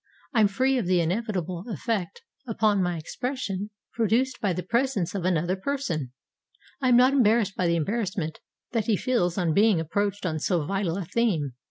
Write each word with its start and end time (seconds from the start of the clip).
I 0.33 0.39
am 0.41 0.47
free 0.47 0.79
of 0.79 0.87
the 0.87 0.99
inevitable 0.99 1.63
effect 1.67 2.23
upon 2.47 2.81
my 2.81 2.97
expression 2.97 3.69
produced 3.93 4.41
by 4.41 4.51
the 4.51 4.63
presence 4.63 5.13
of 5.13 5.25
another 5.25 5.55
person. 5.55 6.11
I 6.81 6.89
am 6.89 6.97
not 6.97 7.13
embarrassed 7.13 7.55
by 7.55 7.67
the 7.67 7.75
embarrassment 7.75 8.39
that 8.71 8.85
he 8.85 8.97
feels 8.97 9.37
on 9.37 9.53
being 9.53 9.79
approached 9.79 10.25
on 10.25 10.39
so 10.39 10.65
vital 10.65 10.97
a 10.97 11.05
theme. 11.05 11.53